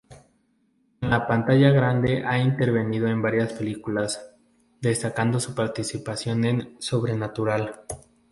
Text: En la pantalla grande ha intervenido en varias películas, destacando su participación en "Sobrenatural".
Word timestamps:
En 1.01 1.11
la 1.11 1.27
pantalla 1.27 1.69
grande 1.69 2.23
ha 2.25 2.39
intervenido 2.39 3.07
en 3.07 3.21
varias 3.21 3.53
películas, 3.53 4.31
destacando 4.81 5.39
su 5.39 5.53
participación 5.53 6.43
en 6.45 6.75
"Sobrenatural". 6.79 7.81